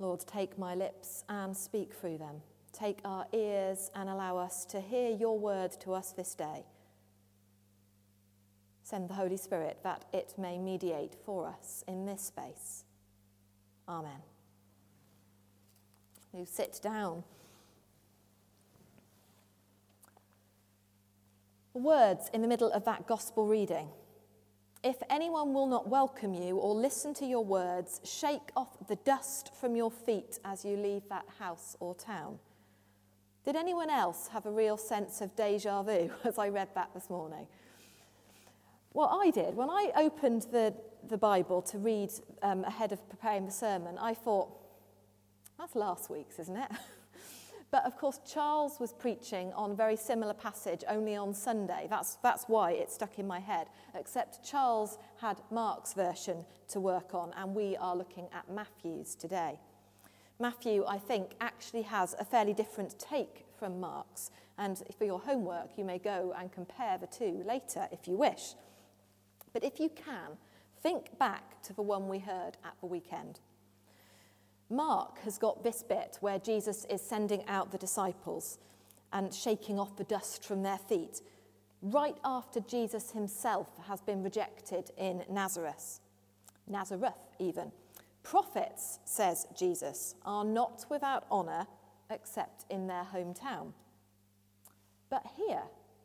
[0.00, 2.36] Lord, take my lips and speak through them.
[2.72, 6.64] Take our ears and allow us to hear your word to us this day.
[8.82, 12.84] Send the Holy Spirit that it may mediate for us in this space.
[13.86, 14.22] Amen.
[16.32, 17.22] You sit down.
[21.74, 23.88] Words in the middle of that gospel reading
[24.82, 29.50] If anyone will not welcome you or listen to your words, shake off the dust
[29.54, 32.38] from your feet as you leave that house or town.
[33.44, 37.10] Did anyone else have a real sense of deja vu as I read that this
[37.10, 37.46] morning?
[38.92, 40.74] What I did, when I opened the,
[41.06, 42.10] the Bible to read
[42.42, 44.48] um, ahead of preparing the sermon, I thought,
[45.58, 46.70] that's last week's, isn't it?
[47.70, 51.86] But of course, Charles was preaching on a very similar passage only on Sunday.
[51.88, 53.68] That's, that's why it stuck in my head.
[53.94, 59.60] Except Charles had Mark's version to work on, and we are looking at Matthew's today.
[60.40, 64.30] Matthew, I think, actually has a fairly different take from Mark's.
[64.58, 68.54] And for your homework, you may go and compare the two later if you wish.
[69.52, 70.38] But if you can,
[70.82, 73.40] think back to the one we heard at the weekend.
[74.70, 78.58] Mark has got this bit where Jesus is sending out the disciples
[79.12, 81.20] and shaking off the dust from their feet,
[81.82, 85.98] right after Jesus himself has been rejected in Nazareth.
[86.68, 87.72] Nazareth, even.
[88.22, 91.66] Prophets, says Jesus, are not without honour
[92.08, 93.72] except in their hometown.
[95.08, 95.62] But here,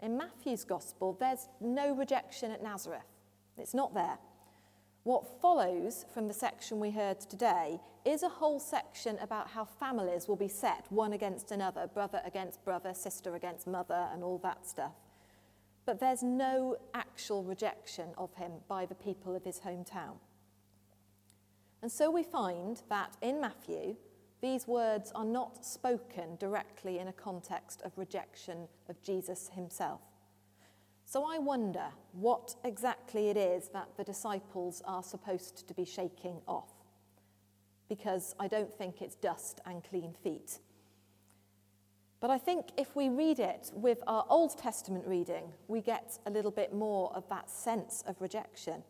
[0.00, 3.02] in Matthew's Gospel, there's no rejection at Nazareth.
[3.58, 4.18] It's not there.
[5.02, 10.28] What follows from the section we heard today is a whole section about how families
[10.28, 14.66] will be set one against another, brother against brother, sister against mother, and all that
[14.66, 14.94] stuff.
[15.84, 20.18] But there's no actual rejection of him by the people of his hometown.
[21.82, 23.96] And so we find that in Matthew,
[24.40, 30.00] these words are not spoken directly in a context of rejection of Jesus himself.
[31.04, 36.40] So I wonder what exactly it is that the disciples are supposed to be shaking
[36.46, 36.75] off.
[37.88, 40.58] Because I don't think it's dust and clean feet.
[42.20, 46.30] But I think if we read it with our Old Testament reading, we get a
[46.30, 48.82] little bit more of that sense of rejection.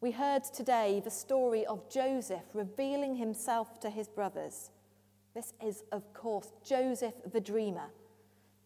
[0.00, 4.70] We heard today the story of Joseph revealing himself to his brothers.
[5.34, 7.90] This is, of course, Joseph the dreamer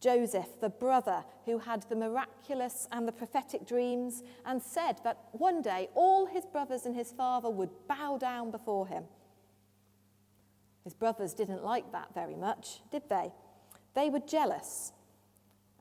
[0.03, 5.61] Joseph, the brother who had the miraculous and the prophetic dreams, and said that one
[5.61, 9.05] day all his brothers and his father would bow down before him.
[10.83, 13.31] His brothers didn't like that very much, did they?
[13.93, 14.91] They were jealous.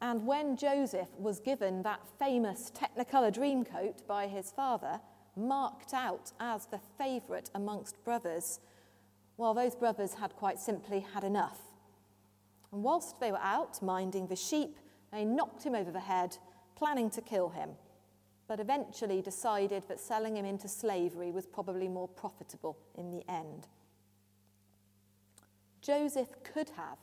[0.00, 5.00] And when Joseph was given that famous Technicolor dreamcoat by his father,
[5.36, 8.60] marked out as the favourite amongst brothers,
[9.36, 11.60] well, those brothers had quite simply had enough
[12.72, 14.78] and whilst they were out minding the sheep,
[15.12, 16.38] they knocked him over the head,
[16.74, 17.70] planning to kill him,
[18.48, 23.68] but eventually decided that selling him into slavery was probably more profitable in the end.
[25.82, 26.98] Joseph could have,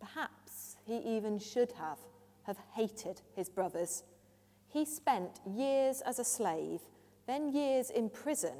[0.00, 1.98] perhaps he even should have,
[2.44, 4.04] have hated his brothers.
[4.68, 6.80] He spent years as a slave,
[7.26, 8.54] then years in prison,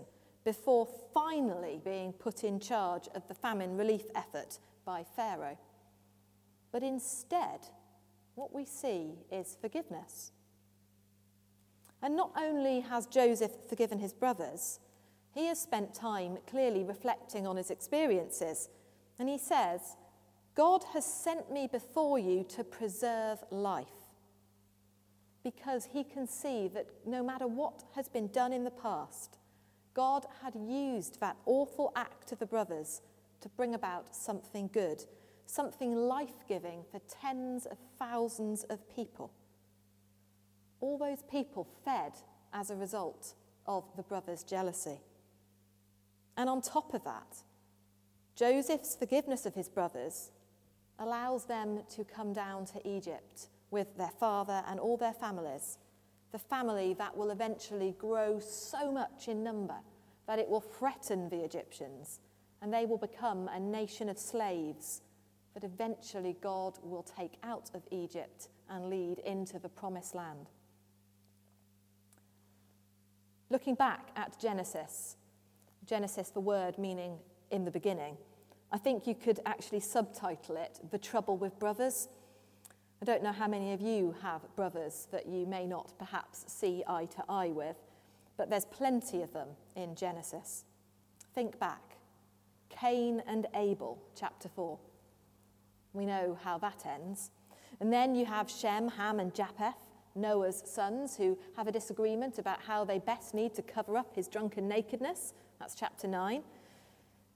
[0.45, 5.59] before finally being put in charge of the famine relief effort by Pharaoh.
[6.73, 7.61] But instead,
[8.35, 10.33] what we see is forgiveness.
[12.03, 14.79] And not only has Joseph forgiven his brothers,
[15.33, 18.69] he has spent time clearly reflecting on his experiences.
[19.19, 19.97] And he says,
[20.55, 23.87] God has sent me before you to preserve life.
[25.43, 29.39] Because he can see that no matter what has been done in the past,
[29.95, 33.01] God had used that awful act of the brothers
[33.41, 35.05] to bring about something good
[35.47, 39.33] something life giving for tens of thousands of people.
[40.81, 42.13] All those people fed
[42.53, 43.35] as a result
[43.67, 45.01] of the brothers' jealousy.
[46.37, 47.39] And on top of that,
[48.37, 50.31] Joseph's forgiveness of his brothers
[50.99, 55.79] allows them to come down to Egypt with their father and all their families,
[56.33, 59.77] the family that will eventually grow so much in number
[60.27, 62.21] that it will threaten the Egyptians
[62.61, 65.01] and they will become a nation of slaves
[65.55, 70.51] that eventually God will take out of Egypt and lead into the promised land.
[73.49, 75.17] Looking back at Genesis,
[75.87, 77.19] Genesis, the word meaning
[77.51, 78.17] in the beginning,
[78.73, 82.09] I think you could actually subtitle it The Trouble with Brothers.
[83.01, 86.83] I don't know how many of you have brothers that you may not perhaps see
[86.87, 87.77] eye to eye with,
[88.37, 90.65] but there's plenty of them in Genesis.
[91.35, 91.99] Think back.
[92.71, 94.79] Cain and Abel, chapter 4.
[95.93, 97.31] We know how that ends.
[97.81, 99.75] And then you have Shem, Ham, and Japheth,
[100.15, 104.29] Noah's sons, who have a disagreement about how they best need to cover up his
[104.29, 105.35] drunken nakedness.
[105.59, 106.43] That's chapter 9.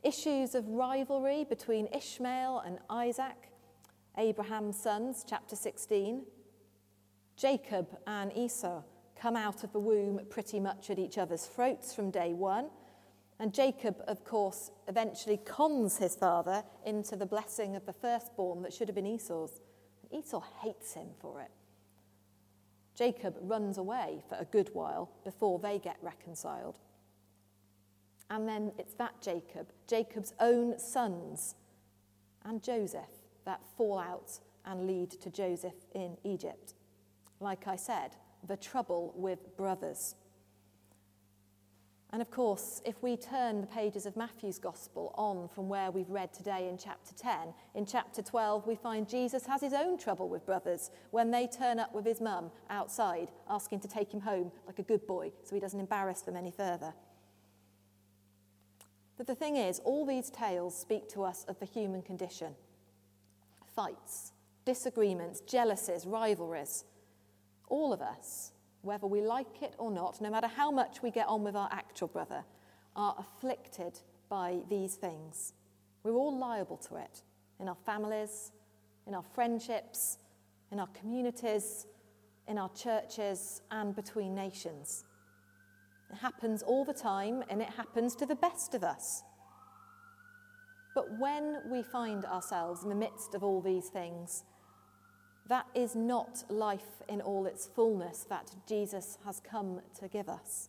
[0.02, 3.50] Issues of rivalry between Ishmael and Isaac,
[4.16, 6.22] Abraham's sons, chapter 16.
[7.36, 8.82] Jacob and Esau
[9.14, 12.70] come out of the womb pretty much at each other's throats from day one.
[13.38, 18.72] And Jacob, of course, eventually cons his father into the blessing of the firstborn that
[18.72, 19.60] should have been Esau's.
[20.10, 21.50] Esau hates him for it.
[22.94, 26.78] Jacob runs away for a good while before they get reconciled.
[28.30, 31.56] And then it's that Jacob, Jacob's own sons,
[32.44, 33.10] and Joseph
[33.44, 36.74] that fall out and lead to Joseph in Egypt.
[37.40, 38.16] Like I said,
[38.46, 40.14] the trouble with brothers.
[42.12, 46.10] And of course, if we turn the pages of Matthew's Gospel on from where we've
[46.10, 50.28] read today in chapter 10, in chapter 12, we find Jesus has his own trouble
[50.28, 54.50] with brothers when they turn up with his mum outside asking to take him home
[54.66, 56.92] like a good boy so he doesn't embarrass them any further.
[59.20, 62.54] But the thing is, all these tales speak to us of the human condition
[63.76, 64.32] fights,
[64.64, 66.84] disagreements, jealousies, rivalries.
[67.68, 71.28] All of us whether we like it or not, no matter how much we get
[71.28, 72.42] on with our actual brother,
[72.96, 74.00] are afflicted
[74.30, 75.52] by these things.
[76.02, 77.22] We're all liable to it
[77.58, 78.52] in our families,
[79.06, 80.16] in our friendships,
[80.72, 81.86] in our communities,
[82.48, 85.04] in our churches, and between nations.
[86.10, 89.22] It happens all the time, and it happens to the best of us.
[90.94, 94.44] But when we find ourselves in the midst of all these things,
[95.48, 100.68] that is not life in all its fullness that Jesus has come to give us.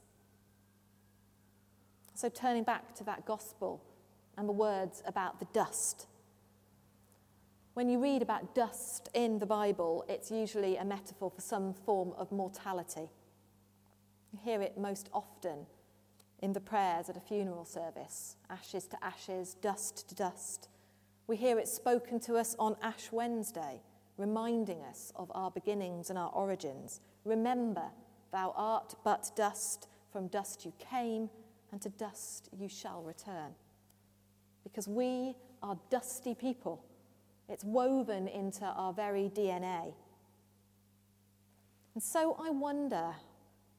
[2.13, 3.83] So, turning back to that gospel
[4.37, 6.07] and the words about the dust.
[7.73, 12.13] When you read about dust in the Bible, it's usually a metaphor for some form
[12.17, 13.09] of mortality.
[14.31, 15.65] You hear it most often
[16.39, 20.69] in the prayers at a funeral service ashes to ashes, dust to dust.
[21.27, 23.81] We hear it spoken to us on Ash Wednesday
[24.21, 27.01] reminding us of our beginnings and our origins.
[27.25, 27.85] Remember,
[28.31, 31.29] thou art but dust, from dust you came,
[31.71, 33.55] and to dust you shall return.
[34.63, 36.83] Because we are dusty people.
[37.49, 39.93] It's woven into our very DNA.
[41.95, 43.15] And so I wonder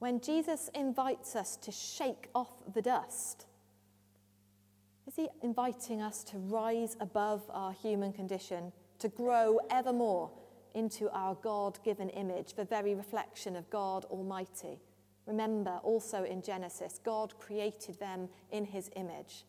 [0.02, 3.46] when Jesus invites us to shake off the dust,
[5.06, 10.28] is he inviting us to rise above our human condition to grow evermore
[10.74, 14.80] into our God given image, the very reflection of God Almighty.
[15.26, 19.44] Remember, also in Genesis, God created them in his image.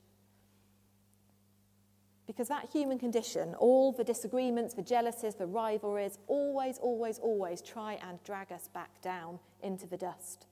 [2.26, 8.00] Because that human condition, all the disagreements, the jealousies, the rivalries, always, always, always try
[8.08, 10.46] and drag us back down into the dust.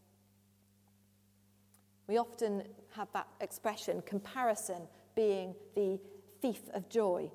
[2.07, 2.63] We often
[2.95, 4.81] have that expression, comparison
[5.15, 5.99] being the
[6.41, 7.31] thief of joy.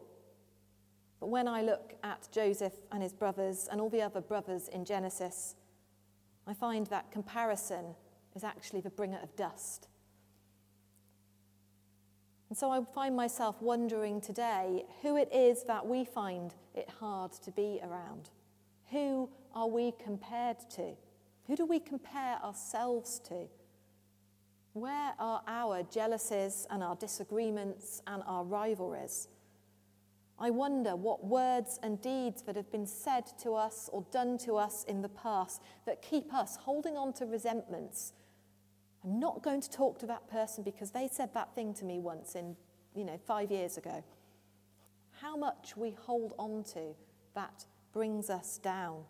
[1.18, 4.84] But when I look at Joseph and his brothers and all the other brothers in
[4.84, 5.54] Genesis,
[6.46, 7.94] I find that comparison
[8.34, 9.88] is actually the bringer of dust.
[12.48, 17.32] And so I find myself wondering today who it is that we find it hard
[17.32, 18.30] to be around.
[18.90, 20.92] Who are we compared to?
[21.46, 23.48] Who do we compare ourselves to?
[24.74, 29.28] Where are our jealousies and our disagreements and our rivalries?
[30.38, 34.56] I wonder what words and deeds that have been said to us or done to
[34.56, 38.12] us in the past that keep us holding on to resentments
[39.06, 42.00] I'm not going to talk to that person because they said that thing to me
[42.00, 42.56] once in,
[42.94, 44.02] you know, five years ago.
[45.20, 46.96] How much we hold on to
[47.36, 49.04] that brings us down.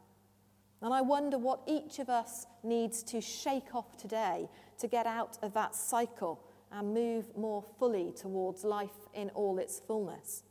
[0.82, 4.48] And I wonder what each of us needs to shake off today
[4.78, 9.80] to get out of that cycle and move more fully towards life in all its
[9.80, 10.42] fullness.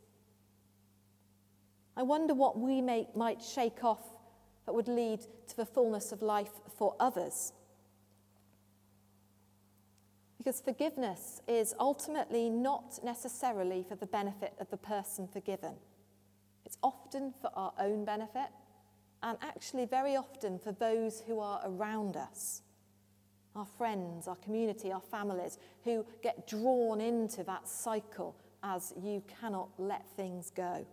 [1.95, 4.03] I wonder what we may, might shake off
[4.65, 7.53] that would lead to the fullness of life for others.
[10.45, 15.73] Because forgiveness is ultimately not necessarily for the benefit of the person forgiven.
[16.67, 18.49] It's often for our own benefit,
[19.23, 22.61] and actually, very often for those who are around us
[23.55, 29.69] our friends, our community, our families, who get drawn into that cycle as you cannot
[29.77, 30.85] let things go.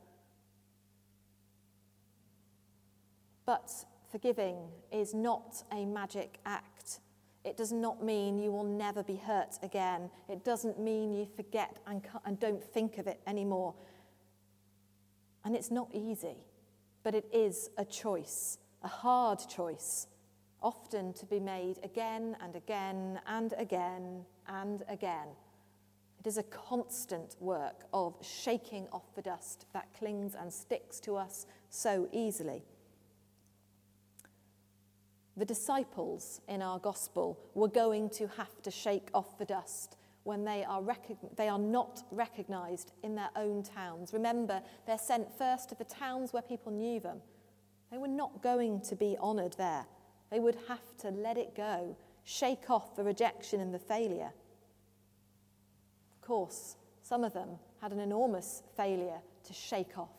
[3.45, 3.71] But
[4.11, 4.57] forgiving
[4.93, 7.01] is not a magic act.
[7.45, 10.11] It does not mean you will never be hurt again.
[10.29, 13.75] It doesn't mean you forget and, and don't think of it anymore.
[15.45, 16.37] And it's not easy,
[17.03, 20.07] but it is a choice, a hard choice,
[20.63, 25.27] often to be made again and again and again and again.
[26.21, 31.17] It is a constant work of shaking off the dust that clings and sticks to
[31.17, 32.63] us so easily.
[35.37, 40.45] The disciples in our gospel were going to have to shake off the dust when
[40.45, 40.83] they are,
[41.37, 44.13] they are not recognized in their own towns.
[44.13, 47.19] Remember, they're sent first to the towns where people knew them.
[47.91, 49.85] They were not going to be honored there.
[50.31, 54.33] They would have to let it go, shake off the rejection and the failure.
[56.15, 60.15] Of course, some of them had an enormous failure to shake off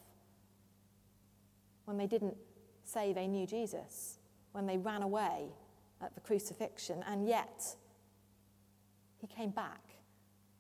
[1.85, 2.35] when they didn't
[2.83, 4.19] say they knew Jesus.
[4.53, 5.49] When they ran away
[6.01, 7.75] at the crucifixion, and yet
[9.19, 9.81] he came back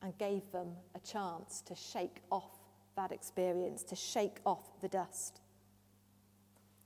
[0.01, 2.59] and gave them a chance to shake off
[2.95, 5.41] that experience, to shake off the dust.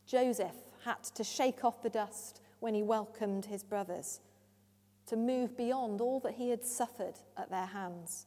[0.06, 4.22] Joseph had to shake off the dust when he welcomed his brothers,
[5.08, 8.26] to move beyond all that he had suffered at their hands.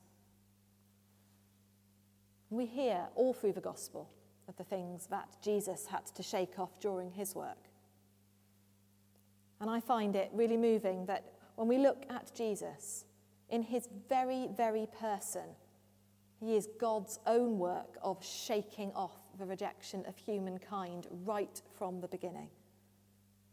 [2.50, 4.10] We hear all through the gospel
[4.49, 7.69] of the things that Jesus had to shake off during his work.
[9.61, 11.25] And I find it really moving that
[11.57, 13.05] when we look at Jesus,
[13.50, 15.55] in his very, very person,
[16.38, 22.09] he is God's own work of shaking off the rejection of humankind right from the
[22.09, 22.49] beginning.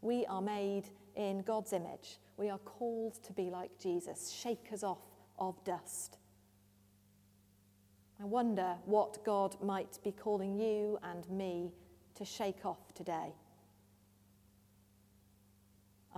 [0.00, 0.84] We are made
[1.16, 2.18] in God's image.
[2.36, 5.02] We are called to be like Jesus, shakers off
[5.38, 6.16] of dust.
[8.20, 11.72] I wonder what God might be calling you and me
[12.14, 13.34] to shake off today.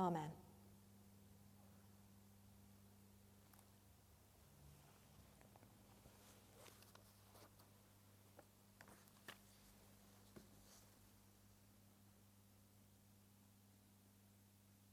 [0.01, 0.40] Amen.